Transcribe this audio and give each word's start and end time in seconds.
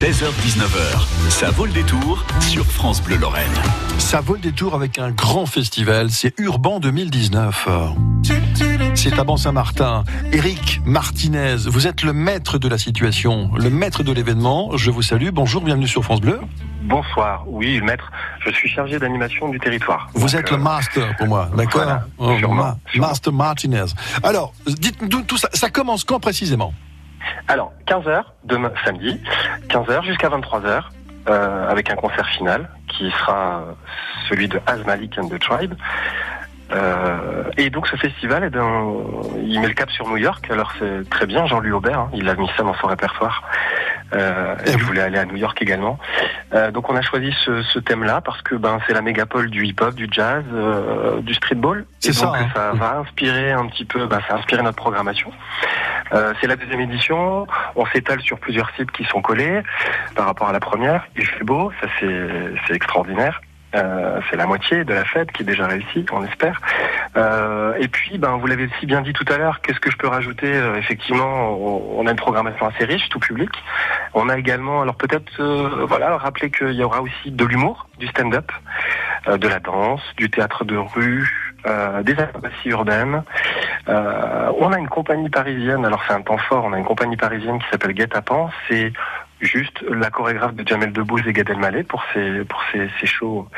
16h-19h, 0.00 1.28
ça 1.28 1.50
vaut 1.50 1.66
le 1.66 1.72
détour 1.72 2.24
sur 2.38 2.64
France 2.64 3.02
Bleu 3.02 3.16
Lorraine. 3.16 3.50
Ça 3.98 4.20
vaut 4.20 4.34
le 4.34 4.40
détour 4.40 4.76
avec 4.76 4.96
un 5.00 5.10
grand 5.10 5.44
festival, 5.44 6.12
c'est 6.12 6.38
Urban 6.38 6.78
2019. 6.78 7.68
C'est 8.94 9.18
à 9.18 9.24
Ban-Saint-Martin. 9.24 10.04
Eric 10.30 10.80
Martinez, 10.84 11.56
vous 11.66 11.88
êtes 11.88 12.02
le 12.04 12.12
maître 12.12 12.58
de 12.58 12.68
la 12.68 12.78
situation, 12.78 13.50
le 13.56 13.70
maître 13.70 14.04
de 14.04 14.12
l'événement. 14.12 14.76
Je 14.76 14.92
vous 14.92 15.02
salue, 15.02 15.30
bonjour, 15.32 15.62
bienvenue 15.62 15.88
sur 15.88 16.04
France 16.04 16.20
Bleu. 16.20 16.38
Bonsoir, 16.84 17.42
oui, 17.48 17.80
maître, 17.80 18.12
je 18.46 18.52
suis 18.52 18.68
chargé 18.68 19.00
d'animation 19.00 19.48
du 19.48 19.58
territoire. 19.58 20.08
Vous 20.14 20.36
êtes 20.36 20.48
le 20.52 20.58
euh, 20.58 20.60
master 20.60 21.16
pour 21.16 21.26
moi, 21.26 21.50
d'accord 21.56 21.82
voilà, 21.82 22.06
Oh, 22.18 22.54
Ma-. 22.54 22.76
Master 22.94 23.32
Martinez. 23.32 23.86
Alors, 24.22 24.52
dites-nous 24.64 25.22
tout 25.22 25.38
ça, 25.38 25.48
ça 25.52 25.70
commence 25.70 26.04
quand 26.04 26.20
précisément? 26.20 26.72
Alors, 27.46 27.72
15h, 27.86 28.22
demain 28.44 28.72
samedi, 28.84 29.20
15h 29.68 30.04
jusqu'à 30.04 30.28
23h, 30.28 30.82
euh, 31.28 31.68
avec 31.68 31.90
un 31.90 31.96
concert 31.96 32.26
final 32.28 32.68
qui 32.88 33.10
sera 33.10 33.64
celui 34.28 34.48
de 34.48 34.60
Azmalik 34.66 35.18
and 35.18 35.28
the 35.28 35.38
Tribe. 35.38 35.74
Euh, 36.70 37.44
et 37.56 37.70
donc 37.70 37.86
ce 37.86 37.96
festival, 37.96 38.44
eh 38.44 38.50
ben, 38.50 38.94
il 39.42 39.58
met 39.60 39.68
le 39.68 39.74
cap 39.74 39.90
sur 39.90 40.06
New 40.08 40.18
York. 40.18 40.50
Alors 40.50 40.72
c'est 40.78 41.08
très 41.08 41.26
bien, 41.26 41.46
Jean-Louis 41.46 41.72
Aubert, 41.72 42.00
hein, 42.00 42.10
il 42.12 42.28
a 42.28 42.34
mis 42.34 42.48
ça 42.56 42.62
dans 42.62 42.74
son 42.74 42.86
répertoire. 42.88 43.42
Euh, 44.14 44.56
je 44.66 44.84
voulais 44.84 45.02
aller 45.02 45.18
à 45.18 45.24
New 45.24 45.36
York 45.36 45.60
également. 45.60 45.98
Euh, 46.54 46.70
donc 46.70 46.88
on 46.90 46.96
a 46.96 47.02
choisi 47.02 47.34
ce, 47.44 47.62
ce 47.62 47.78
thème-là 47.78 48.20
parce 48.22 48.40
que 48.42 48.54
ben 48.54 48.78
c'est 48.86 48.94
la 48.94 49.02
mégapole 49.02 49.50
du 49.50 49.66
hip-hop, 49.66 49.94
du 49.94 50.08
jazz, 50.10 50.44
euh, 50.52 51.20
du 51.20 51.34
streetball. 51.34 51.84
C'est 52.00 52.14
ça, 52.14 52.26
donc 52.26 52.36
hein. 52.36 52.48
ça 52.54 52.72
va 52.72 52.98
inspirer 52.98 53.52
un 53.52 53.66
petit 53.66 53.84
peu, 53.84 54.06
ben, 54.06 54.20
ça 54.26 54.34
a 54.34 54.38
inspiré 54.38 54.62
notre 54.62 54.76
programmation. 54.76 55.30
Euh, 56.14 56.32
c'est 56.40 56.46
la 56.46 56.56
deuxième 56.56 56.80
édition. 56.80 57.46
On 57.76 57.84
s'étale 57.86 58.20
sur 58.22 58.38
plusieurs 58.38 58.70
cibles 58.76 58.92
qui 58.92 59.04
sont 59.04 59.20
collés 59.20 59.62
par 60.14 60.26
rapport 60.26 60.48
à 60.48 60.52
la 60.52 60.60
première. 60.60 61.06
Il 61.16 61.26
fait 61.26 61.44
beau, 61.44 61.70
ça 61.80 61.88
c'est 62.00 62.28
c'est 62.66 62.74
extraordinaire. 62.74 63.40
Euh, 63.74 64.20
c'est 64.30 64.36
la 64.36 64.46
moitié 64.46 64.84
de 64.84 64.94
la 64.94 65.04
fête 65.04 65.30
qui 65.32 65.42
est 65.42 65.46
déjà 65.46 65.66
réussie, 65.66 66.04
on 66.10 66.24
espère. 66.24 66.60
Euh, 67.16 67.74
et 67.78 67.88
puis, 67.88 68.18
ben, 68.18 68.36
vous 68.36 68.46
l'avez 68.46 68.68
si 68.78 68.86
bien 68.86 69.00
dit 69.00 69.12
tout 69.12 69.24
à 69.32 69.38
l'heure, 69.38 69.60
qu'est-ce 69.60 69.80
que 69.80 69.90
je 69.90 69.96
peux 69.96 70.08
rajouter 70.08 70.52
Euh, 70.52 70.76
Effectivement, 70.76 71.50
on, 71.98 72.06
a 72.06 72.10
une 72.10 72.16
programmation 72.16 72.66
assez 72.66 72.84
riche, 72.84 73.08
tout 73.08 73.18
public. 73.18 73.50
On 74.14 74.28
a 74.28 74.38
également, 74.38 74.82
alors 74.82 74.96
peut-être, 74.96 75.30
euh, 75.40 75.84
voilà, 75.86 76.16
rappeler 76.16 76.50
qu'il 76.50 76.72
y 76.72 76.82
aura 76.82 77.02
aussi 77.02 77.30
de 77.30 77.44
l'humour, 77.44 77.88
du 77.98 78.06
stand-up, 78.08 78.50
euh, 79.26 79.36
de 79.36 79.48
la 79.48 79.60
danse, 79.60 80.02
du 80.16 80.30
théâtre 80.30 80.64
de 80.64 80.76
rue, 80.76 81.54
euh, 81.66 82.02
des 82.02 82.18
acrobaties 82.18 82.68
urbaines. 82.68 83.22
Euh, 83.88 84.52
on 84.58 84.72
a 84.72 84.78
une 84.78 84.88
compagnie 84.88 85.28
parisienne, 85.28 85.84
alors 85.84 86.02
c'est 86.06 86.14
un 86.14 86.22
temps 86.22 86.38
fort, 86.38 86.64
on 86.64 86.72
a 86.72 86.78
une 86.78 86.84
compagnie 86.84 87.16
parisienne 87.16 87.58
qui 87.58 87.68
s'appelle 87.70 87.92
Guet 87.92 88.08
c'est 88.68 88.92
juste 89.40 89.82
la 89.88 90.10
chorégraphe 90.10 90.54
de 90.54 90.66
Jamel 90.66 90.92
Debbouze 90.92 91.22
et 91.26 91.32
Gad 91.32 91.50
Elmaleh 91.50 91.84
pour 91.84 92.02
ces, 92.12 92.44
pour 92.44 92.62
ces 92.72 93.06
shows 93.06 93.48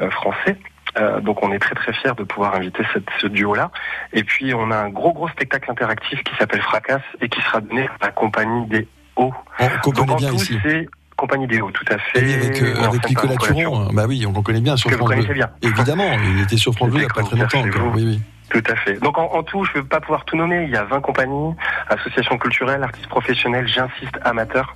euh, 0.00 0.10
français. 0.10 0.56
Euh, 0.98 1.20
donc 1.20 1.42
on 1.42 1.52
est 1.52 1.58
très 1.58 1.74
très 1.74 1.92
fiers 1.92 2.12
de 2.16 2.22
pouvoir 2.24 2.54
inviter 2.54 2.82
cette, 2.92 3.08
ce 3.20 3.26
duo-là. 3.26 3.70
Et 4.12 4.24
puis 4.24 4.52
on 4.54 4.70
a 4.70 4.76
un 4.76 4.90
gros 4.90 5.12
gros 5.12 5.28
spectacle 5.28 5.70
interactif 5.70 6.22
qui 6.22 6.34
s'appelle 6.36 6.60
Fracas 6.62 7.00
et 7.20 7.28
qui 7.28 7.40
sera 7.42 7.60
donné 7.60 7.88
à 8.00 8.06
la 8.06 8.10
compagnie 8.10 8.66
des 8.66 8.86
Hauts. 9.16 9.32
On 9.58 9.68
qu'on 9.82 9.90
Donc 9.90 9.94
connaît 9.96 10.12
en 10.12 10.16
bien 10.16 10.30
tout, 10.30 10.38
c'est 10.38 10.88
compagnie 11.16 11.46
des 11.46 11.60
Hauts, 11.60 11.70
tout 11.70 11.84
à 11.90 11.94
Et 11.94 11.98
fait. 11.98 12.24
oui, 12.24 12.34
avec, 12.34 12.62
euh, 12.62 12.82
avec 12.84 13.08
Nicolas 13.08 13.36
Turon, 13.36 13.88
bah 13.92 14.04
oui, 14.08 14.24
on 14.26 14.42
connaît 14.42 14.60
bien 14.60 14.76
sur 14.76 14.90
Que 14.90 14.94
vous 14.94 14.98
France 15.00 15.10
Bleu. 15.10 15.22
connaissez 15.24 15.34
bien. 15.34 15.50
Évidemment, 15.62 16.10
il 16.34 16.40
était 16.42 16.56
sur 16.56 16.74
France 16.74 16.90
Bleu 16.90 16.98
il 17.00 17.04
n'y 17.04 17.10
a 17.10 17.14
pas 17.14 17.22
très 17.22 17.36
longtemps. 17.36 17.62
Oui, 17.94 18.04
oui. 18.04 18.20
Tout 18.50 18.62
à 18.70 18.76
fait. 18.76 18.94
Donc 19.00 19.16
en, 19.16 19.32
en 19.32 19.42
tout, 19.42 19.64
je 19.64 19.70
ne 19.78 19.82
vais 19.82 19.88
pas 19.88 20.00
pouvoir 20.00 20.26
tout 20.26 20.36
nommer. 20.36 20.64
Il 20.64 20.70
y 20.70 20.76
a 20.76 20.84
20 20.84 21.00
compagnies, 21.00 21.54
associations 21.88 22.36
culturelles, 22.36 22.82
artistes 22.82 23.08
professionnels, 23.08 23.66
j'insiste, 23.66 24.18
amateurs. 24.24 24.74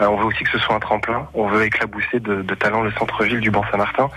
Euh, 0.00 0.06
on 0.06 0.16
veut 0.16 0.24
aussi 0.26 0.42
que 0.44 0.50
ce 0.50 0.58
soit 0.58 0.74
un 0.74 0.80
tremplin. 0.80 1.28
On 1.34 1.46
veut 1.48 1.64
éclabousser 1.64 2.20
de, 2.20 2.42
de 2.42 2.54
talent 2.54 2.82
le 2.82 2.90
centre-ville 2.92 3.40
du 3.40 3.50
Ban-Saint-Martin. 3.50 4.08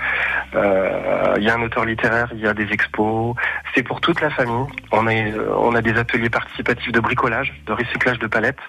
Euh, 0.55 1.33
il 1.37 1.43
y 1.43 1.49
a 1.49 1.55
un 1.55 1.61
auteur 1.61 1.85
littéraire, 1.85 2.29
il 2.33 2.39
y 2.39 2.47
a 2.47 2.53
des 2.53 2.71
expos. 2.71 3.35
C'est 3.73 3.83
pour 3.83 3.99
toute 4.01 4.21
la 4.21 4.29
famille. 4.29 4.66
On 4.91 5.07
a, 5.07 5.11
on 5.57 5.75
a 5.75 5.81
des 5.81 5.97
ateliers 5.97 6.29
participatifs 6.29 6.91
de 6.91 7.00
bricolage, 7.00 7.53
de 7.66 7.73
recyclage 7.73 8.19
de 8.19 8.27
palettes. 8.27 8.59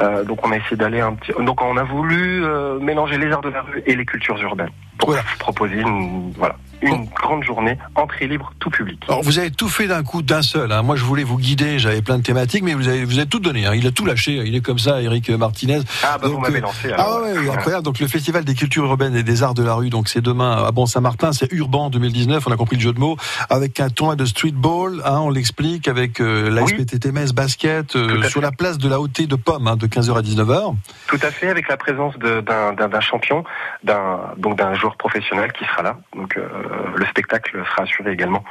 Euh, 0.00 0.24
donc 0.24 0.46
on 0.46 0.52
a 0.52 0.56
essayé 0.56 0.76
d'aller 0.76 1.00
un 1.00 1.14
petit. 1.14 1.32
Donc 1.40 1.60
on 1.62 1.76
a 1.76 1.82
voulu 1.84 2.44
euh, 2.44 2.78
mélanger 2.80 3.18
les 3.18 3.30
arts 3.30 3.42
de 3.42 3.50
la 3.50 3.62
rue 3.62 3.82
et 3.86 3.94
les 3.94 4.04
cultures 4.06 4.40
urbaines 4.42 4.70
pour 4.98 5.10
Voilà. 5.10 5.22
proposer 5.38 5.80
une, 5.80 6.32
voilà, 6.36 6.54
une 6.88 7.06
grande 7.06 7.44
journée 7.44 7.78
entrée 7.94 8.26
libre, 8.26 8.52
tout 8.58 8.70
public. 8.70 9.02
Alors 9.08 9.22
vous 9.22 9.38
avez 9.38 9.50
tout 9.50 9.68
fait 9.68 9.86
d'un 9.86 10.02
coup, 10.02 10.22
d'un 10.22 10.42
seul. 10.42 10.72
hein. 10.72 10.82
Moi 10.82 10.96
je 10.96 11.04
voulais 11.04 11.24
vous 11.24 11.38
guider, 11.38 11.78
j'avais 11.78 12.02
plein 12.02 12.18
de 12.18 12.22
thématiques, 12.22 12.62
mais 12.64 12.74
vous 12.74 12.88
avez, 12.88 13.04
vous 13.04 13.18
avez 13.18 13.28
tout 13.28 13.40
donné. 13.40 13.66
hein. 13.66 13.74
Il 13.74 13.86
a 13.86 13.90
tout 13.90 14.04
lâché, 14.04 14.32
il 14.44 14.54
est 14.54 14.60
comme 14.60 14.78
ça, 14.78 15.00
Eric 15.02 15.30
Martinez. 15.30 15.80
Ah 16.02 16.18
bah 16.18 16.26
vous 16.28 16.34
Donc, 16.34 16.42
m'avez 16.42 16.58
euh, 16.58 16.62
lancé. 16.62 16.92
Ah 16.96 17.20
ouais, 17.20 17.38
ouais. 17.38 17.50
incroyable. 17.50 17.84
Donc 17.84 17.98
le 18.00 18.06
Festival 18.06 18.44
des 18.44 18.54
cultures 18.54 18.84
urbaines 18.84 19.16
et 19.16 19.22
des 19.22 19.42
arts 19.42 19.54
de 19.54 19.62
la 19.62 19.74
rue, 19.74 19.90
donc 19.90 20.08
c'est 20.08 20.20
demain 20.20 20.64
à 20.66 20.70
Bon-Saint-Martin, 20.72 21.32
c'est 21.32 21.50
Urban 21.52 21.90
2019, 21.90 22.46
on 22.46 22.52
a 22.52 22.56
compris 22.56 22.76
le 22.76 22.82
jeu 22.82 22.92
de 22.92 22.98
mots, 22.98 23.16
avec 23.50 23.78
un 23.80 23.88
tournoi 23.88 24.16
de 24.16 24.24
streetball, 24.24 25.02
hein, 25.04 25.18
on 25.20 25.30
l'explique, 25.30 25.88
avec 25.88 26.20
euh, 26.20 26.50
la 26.50 26.62
Oui. 26.62 26.72
Basket, 27.34 27.96
euh, 27.96 28.22
sur 28.22 28.30
fait. 28.32 28.40
la 28.40 28.52
place 28.52 28.78
de 28.78 28.88
la 28.88 29.00
Hauté 29.00 29.26
de 29.26 29.36
Pomme, 29.36 29.66
hein, 29.68 29.76
de 29.76 29.86
15h 29.86 30.16
à 30.16 30.22
19h. 30.22 30.74
Tout 31.06 31.18
à 31.22 31.30
fait, 31.30 31.48
avec 31.48 31.68
la 31.68 31.76
présence 31.76 32.14
d'un 32.18 33.00
champion, 33.00 33.44
d'un 33.84 34.20
donc 34.36 34.58
d'un 34.58 34.74
joueur 34.74 34.96
professionnel 34.96 35.52
qui 35.52 35.64
sera 35.64 35.82
là. 35.82 35.96
Donc 36.16 36.36
euh, 36.36 36.42
le 36.96 37.06
spectacle 37.06 37.62
sera 37.70 37.82
assuré 37.82 38.12
également. 38.12 38.44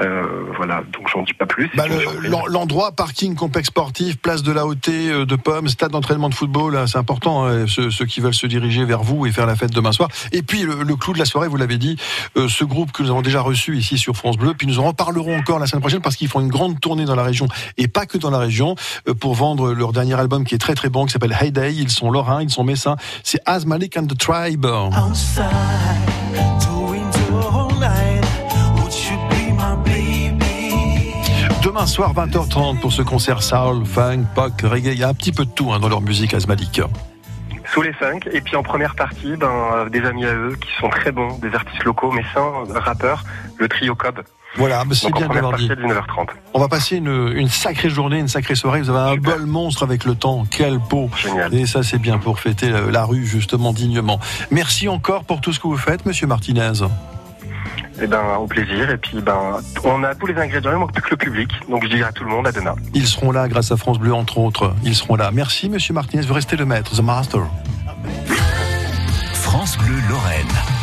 Euh, 0.00 0.22
voilà, 0.56 0.82
donc 0.90 1.06
j'en 1.12 1.20
dis 1.20 1.34
pas 1.34 1.44
plus. 1.44 1.70
Bah, 1.74 1.84
le- 1.86 2.50
L'endroit, 2.50 2.92
parking, 2.92 3.34
complexe 3.34 3.68
sportif, 3.68 4.16
place 4.16 4.42
de 4.42 4.50
la 4.50 4.64
Hauté 4.64 5.10
euh, 5.10 5.26
de 5.26 5.36
Pomme, 5.36 5.68
stade 5.68 5.90
d'entraînement 5.90 6.30
de 6.30 6.34
football, 6.34 6.78
hein, 6.78 6.86
c'est 6.86 6.96
important, 6.96 7.44
hein, 7.44 7.66
ceux, 7.66 7.90
ceux 7.90 8.06
qui 8.06 8.20
veulent 8.20 8.32
se 8.32 8.46
diriger 8.46 8.86
vers 8.86 9.02
vous 9.02 9.26
et 9.26 9.32
faire 9.32 9.44
la 9.44 9.54
fête 9.54 9.70
demain 9.70 9.92
soir. 9.92 10.08
Et 10.32 10.40
puis 10.40 10.62
le, 10.62 10.82
le 10.82 10.96
clou 10.96 11.12
de 11.12 11.18
la 11.18 11.26
soirée, 11.26 11.46
vous 11.46 11.58
l'avez 11.58 11.76
dit, 11.76 11.98
euh, 12.38 12.48
ce 12.48 12.64
groupe 12.64 12.90
que 12.90 13.02
nous 13.02 13.10
avons 13.10 13.20
déjà 13.20 13.42
reçu 13.42 13.76
ici 13.76 13.98
sur 13.98 14.16
France 14.16 14.38
Bleu, 14.38 14.54
puis 14.56 14.66
nous 14.66 14.78
en 14.78 14.84
reparlerons 14.84 15.36
encore 15.36 15.58
la 15.58 15.66
semaine 15.66 15.82
prochaine 15.82 16.00
parce 16.00 16.16
qu'ils 16.16 16.28
font 16.28 16.40
une 16.40 16.48
grande 16.48 16.80
tournée 16.80 17.04
dans 17.04 17.14
la 17.16 17.24
région 17.24 17.46
et 17.76 17.86
pas 17.86 18.06
que 18.06 18.16
dans 18.16 18.30
la 18.30 18.38
région 18.38 18.76
euh, 19.08 19.12
pour 19.12 19.34
vendre 19.34 19.74
leur 19.74 19.92
dernier 19.92 20.14
album 20.18 20.46
qui 20.46 20.54
est 20.54 20.58
très 20.58 20.74
très 20.74 20.88
bon, 20.88 21.04
qui 21.04 21.12
s'appelle 21.12 21.36
Hey 21.38 21.52
Day. 21.52 21.74
Ils 21.74 21.90
sont 21.90 22.10
lorrains, 22.10 22.42
ils 22.42 22.48
sont 22.48 22.64
messins. 22.64 22.96
C'est 23.24 23.40
Az 23.44 23.66
Malik 23.66 23.98
and 23.98 24.06
the 24.06 24.16
Tribe. 24.16 24.64
outside, 24.64 25.42
Demain 31.82 31.90
soir 31.90 32.14
20h30 32.14 32.78
pour 32.78 32.92
ce 32.92 33.02
concert 33.02 33.42
soul, 33.42 33.84
funk, 33.84 34.22
pop, 34.36 34.52
reggae. 34.62 34.92
Il 34.92 35.00
y 35.00 35.02
a 35.02 35.08
un 35.08 35.14
petit 35.14 35.32
peu 35.32 35.44
de 35.44 35.50
tout 35.50 35.72
hein, 35.72 35.80
dans 35.80 35.88
leur 35.88 36.00
musique 36.00 36.32
Az 36.32 36.46
Malik. 36.46 36.80
Sous 37.74 37.82
les 37.82 37.92
funk, 37.92 38.20
et 38.30 38.40
puis 38.40 38.54
en 38.54 38.62
première 38.62 38.94
partie, 38.94 39.34
ben, 39.34 39.50
euh, 39.74 39.88
des 39.88 40.04
amis 40.04 40.24
à 40.24 40.32
eux 40.32 40.56
qui 40.60 40.68
sont 40.80 40.88
très 40.90 41.10
bons, 41.10 41.36
des 41.38 41.52
artistes 41.52 41.82
locaux, 41.82 42.12
mais 42.12 42.22
sans 42.32 42.62
rappeurs, 42.72 43.24
le 43.58 43.66
trio 43.66 43.96
Cobb. 43.96 44.20
Voilà, 44.54 44.84
c'est 44.92 45.12
bien 45.12 45.26
de 45.26 45.34
l'avoir 45.34 45.56
dit. 45.56 45.68
à 45.72 45.74
19h30. 45.74 46.28
On 46.54 46.60
va 46.60 46.68
passer 46.68 46.98
une, 46.98 47.32
une 47.34 47.48
sacrée 47.48 47.90
journée, 47.90 48.20
une 48.20 48.28
sacrée 48.28 48.54
soirée. 48.54 48.80
Vous 48.80 48.90
avez 48.90 49.00
un 49.00 49.14
Super. 49.14 49.38
bol 49.38 49.46
monstre 49.46 49.82
avec 49.82 50.04
le 50.04 50.14
temps. 50.14 50.44
Quel 50.48 50.78
beau. 50.78 51.10
Génial. 51.16 51.52
Et 51.52 51.66
ça, 51.66 51.82
c'est 51.82 51.98
bien 51.98 52.18
pour 52.18 52.38
fêter 52.38 52.68
la, 52.68 52.82
la 52.82 53.04
rue, 53.04 53.26
justement, 53.26 53.72
dignement. 53.72 54.20
Merci 54.52 54.86
encore 54.88 55.24
pour 55.24 55.40
tout 55.40 55.52
ce 55.52 55.58
que 55.58 55.66
vous 55.66 55.76
faites, 55.76 56.06
monsieur 56.06 56.28
Martinez. 56.28 56.84
Et 58.02 58.06
ben, 58.08 58.36
au 58.36 58.48
plaisir. 58.48 58.90
Et 58.90 58.96
puis, 58.96 59.20
ben, 59.20 59.60
on 59.84 60.02
a 60.02 60.14
tous 60.16 60.26
les 60.26 60.36
ingrédients, 60.36 60.72
il 60.72 60.78
manque 60.78 60.92
plus 60.92 61.02
que 61.02 61.10
le 61.10 61.16
public. 61.16 61.50
Donc, 61.68 61.84
je 61.84 61.88
dis 61.88 62.02
à 62.02 62.10
tout 62.10 62.24
le 62.24 62.30
monde, 62.30 62.48
à 62.48 62.52
demain. 62.52 62.74
Ils 62.94 63.06
seront 63.06 63.30
là 63.30 63.46
grâce 63.46 63.70
à 63.70 63.76
France 63.76 64.00
Bleu, 64.00 64.12
entre 64.12 64.38
autres. 64.38 64.74
Ils 64.82 64.96
seront 64.96 65.14
là. 65.14 65.30
Merci, 65.32 65.68
monsieur 65.68 65.94
Martinez. 65.94 66.22
Vous 66.26 66.34
restez 66.34 66.56
le 66.56 66.66
maître, 66.66 66.96
The 66.96 67.02
Master. 67.02 67.42
France 69.34 69.78
Bleu 69.78 69.94
Lorraine. 70.08 70.81